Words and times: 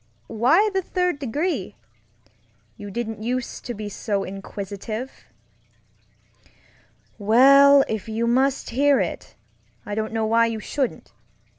Why 0.25 0.67
the 0.73 0.81
third 0.81 1.19
degree? 1.19 1.75
You 2.75 2.89
didn't 2.89 3.21
use 3.21 3.61
to 3.61 3.75
be 3.75 3.87
so 3.87 4.23
inquisitive. 4.23 5.25
Well, 7.19 7.83
if 7.87 8.09
you 8.09 8.25
must 8.25 8.71
hear 8.71 8.99
it, 8.99 9.35
I 9.85 9.93
don't 9.93 10.11
know 10.11 10.25
why 10.25 10.47
you 10.47 10.59
shouldn't. 10.59 11.13